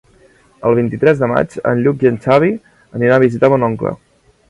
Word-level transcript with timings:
El 0.69 0.77
vint-i-tres 0.79 1.21
de 1.25 1.29
maig 1.33 1.53
en 1.73 1.85
Lluc 1.85 2.07
i 2.07 2.11
en 2.13 2.19
Xavi 2.25 2.53
aniran 3.01 3.19
a 3.19 3.25
visitar 3.29 3.55
mon 3.57 3.73
oncle. 3.73 3.99